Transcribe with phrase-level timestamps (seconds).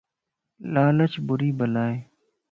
[0.73, 1.97] لالچ ڀري بلا ائي